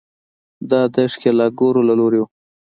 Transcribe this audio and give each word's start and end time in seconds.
دا 0.69 0.81
د 0.93 0.95
ښکېلاکګرو 1.11 1.81
له 1.89 1.93
لوري 1.99 2.17
وو. 2.19 2.27